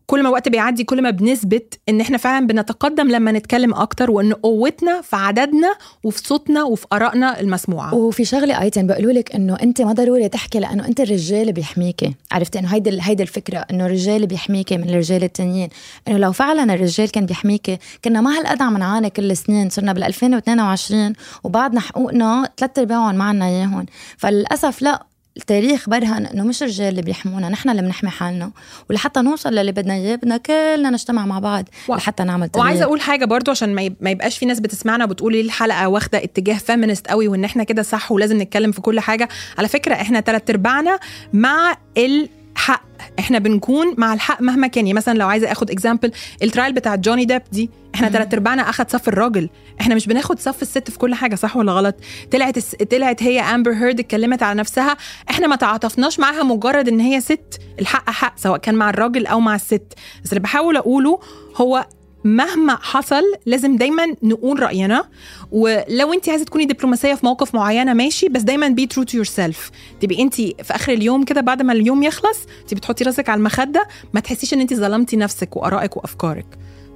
كل 0.06 0.22
ما 0.22 0.28
الوقت 0.28 0.48
بيعدي 0.48 0.84
كل 0.84 1.02
ما 1.02 1.10
بنثبت 1.10 1.78
إن 1.88 2.00
إحنا 2.00 2.18
فعلا 2.18 2.46
بنتقدم 2.46 3.08
لما 3.08 3.32
نتكلم 3.32 3.74
أكتر 3.74 4.10
وإن 4.10 4.32
قوتنا 4.32 5.00
في 5.00 5.16
عددنا 5.16 5.74
وفي 6.04 6.18
صوتنا 6.18 6.62
وفي 6.62 6.86
آرائنا 6.92 7.40
المسموعة. 7.40 7.94
وفي 7.94 8.24
شغلة 8.24 8.62
أيتن 8.62 8.86
بيقولوا 8.86 9.12
لك 9.12 9.34
إنه 9.34 9.56
أنت 9.62 9.82
ما 9.82 9.92
ضروري 9.92 10.28
تحكي 10.28 10.58
لأنه 10.58 10.86
أنت 10.86 11.00
الرجال 11.00 11.52
بيحميكي. 11.52 12.14
عرفتي؟ 12.32 12.58
إنه 12.58 12.68
هيدي 12.68 12.98
هيدي 13.02 13.22
الفكرة 13.22 13.58
إنه 13.70 13.86
الرجال 13.86 14.26
بيحميكي 14.26 14.76
من 14.76 14.88
الرجال 14.90 15.24
التانيين. 15.24 15.68
إنه 16.08 16.18
لو 16.18 16.32
فعلا 16.32 16.74
الرجال 16.74 17.10
كان 17.10 17.26
بيحميكي 17.26 17.78
كنا 18.04 18.20
ما 18.20 18.38
هالقد 18.38 18.62
عم 18.62 18.76
نعاني 18.76 19.10
كل 19.10 19.30
السنين. 19.30 19.70
صرنا 19.70 19.92
بال 19.92 20.04
2022 20.04 21.12
وبعدنا 21.44 21.80
حقوقنا 21.80 22.48
ثلاث 22.56 22.78
أرباعهم 22.78 23.14
ما 23.14 23.24
عنا 23.24 23.46
إياهم. 23.46 23.86
فللأسف 24.18 24.82
لا 24.82 25.06
التاريخ 25.36 25.88
برهن 25.88 26.26
إنه 26.26 26.44
مش 26.44 26.62
الرجال 26.62 26.88
اللي 26.88 27.02
بيحمونا 27.02 27.48
نحن 27.48 27.70
اللي 27.70 27.82
بنحمي 27.82 28.10
حالنا. 28.10 28.50
ولحتى 28.90 29.20
نوصل 29.20 29.54
للي 29.54 29.72
بدنا 29.72 29.94
إياه 29.94 30.16
بدنا 30.16 30.36
كلنا 30.36 30.90
نجتمع 30.90 31.26
مع 31.26 31.38
بعض 31.38 31.64
و... 31.88 31.94
لحتى 31.94 32.24
نعمل 32.24 32.48
تغيير. 32.48 32.66
وعايزه 32.66 32.84
أقول 32.84 33.00
حاجة 33.00 33.24
برضو 33.24 33.50
عشان 33.50 33.74
ما 34.00 34.10
يبقاش 34.10 34.38
في 34.38 34.46
ناس 34.46 34.60
بتسمعنا 34.60 35.04
وبتقول 35.04 35.36
الحلقة 35.36 35.88
واخدة 35.88 36.24
اتجاه 36.24 36.54
feminist 36.58 37.06
قوي 37.06 37.28
وإن 37.28 37.44
إحنا 37.44 37.64
كده 37.64 37.82
صح 37.82 38.12
ولازم 38.12 38.42
نتكلم 38.42 38.72
في 38.72 38.80
كل 38.80 39.00
حاجة. 39.00 39.28
على 39.58 39.68
فكرة 39.68 39.94
إحنا 39.94 40.20
ثلاث 40.20 40.50
أرباعنا 40.50 40.98
مع 41.32 41.76
ال 41.96 42.28
حق. 42.56 42.82
إحنا 43.18 43.38
بنكون 43.38 43.94
مع 43.98 44.14
الحق 44.14 44.42
مهما 44.42 44.66
كان. 44.66 44.86
يعني 44.86 44.96
مثلا 44.96 45.18
لو 45.18 45.28
عايزة 45.28 45.52
آخد 45.52 45.70
example 45.70 46.12
ال 46.42 46.47
trial 46.47 46.72
بتاع 46.72 46.94
جوني 46.94 47.24
ديب 47.24 47.42
دي 47.52 47.70
إحنا 47.94 48.08
ثلاث 48.08 48.34
أرباعنا 48.34 48.70
أخد 48.70 48.90
صف 48.90 49.08
الراجل. 49.08 49.48
إحنا 49.80 49.94
مش 49.94 50.06
بناخد 50.06 50.38
صف 50.38 50.62
الست 50.62 50.90
في 50.90 50.98
كل 50.98 51.14
حاجة 51.14 51.34
صح 51.34 51.56
ولا 51.56 51.72
غلط؟ 51.72 51.94
طلعت 52.32 52.58
طلعت 52.84 53.22
هي 53.22 53.40
امبر 53.40 53.72
هيرد 53.72 54.00
اتكلمت 54.00 54.42
على 54.42 54.58
نفسها. 54.58 54.96
إحنا 55.30 55.46
ما 55.46 55.56
تعاطفناش 55.56 56.20
معاها 56.20 56.42
مجرد 56.42 56.88
إن 56.88 57.00
هي 57.00 57.20
ست. 57.20 57.60
الحق 57.80 58.10
حق 58.10 58.38
سواء 58.38 58.58
كان 58.58 58.74
مع 58.74 58.90
الراجل 58.90 59.26
أو 59.26 59.40
مع 59.40 59.54
الست. 59.54 59.92
بس 60.24 60.30
اللي 60.30 60.40
بحاول 60.40 60.76
أقوله 60.76 61.20
هو 61.56 61.86
مهما 62.26 62.78
حصل 62.82 63.22
لازم 63.46 63.76
دايما 63.76 64.14
نقول 64.22 64.62
رأينا. 64.62 65.04
ولو 65.52 66.12
انت 66.12 66.28
عايزة 66.28 66.44
تكوني 66.44 66.64
دبلوماسية 66.64 67.14
في 67.14 67.26
موقف 67.26 67.54
معينة 67.54 67.94
ماشي 67.94 68.28
بس 68.28 68.42
دايما 68.42 68.68
be 68.68 68.86
true 68.86 69.02
to 69.02 69.16
yourself 69.16 69.70
تبقي 70.00 70.22
انت 70.22 70.34
في 70.34 70.70
آخر 70.70 70.92
اليوم 70.92 71.24
كده 71.24 71.40
بعد 71.40 71.62
ما 71.62 71.72
اليوم 71.72 72.02
يخلص 72.02 72.38
انت 72.62 72.74
بتحطي 72.74 73.04
راسك 73.04 73.28
على 73.28 73.38
المخدة 73.38 73.88
ما 74.14 74.20
تحسيش 74.20 74.54
إن 74.54 74.60
انت 74.60 74.74
ظلمتي 74.74 75.16
نفسك 75.16 75.56
وآرائك 75.56 75.96
وأفكارك. 75.96 76.46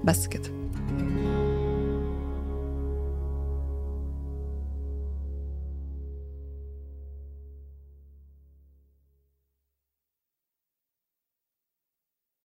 بس 0.04 0.26
كده. 0.26 0.59